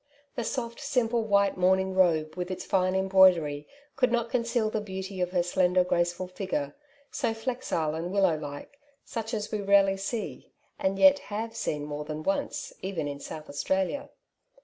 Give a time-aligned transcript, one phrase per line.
[0.33, 5.21] The soft simple white morning robe, with its fine embroidery, could not conceal the beauty
[5.21, 6.75] of her slender, graceful figure,
[7.11, 8.79] so flexile and willow like—
[9.15, 13.47] such as we rarely see, and yet liave seen more than once even in South
[13.47, 14.09] Australia.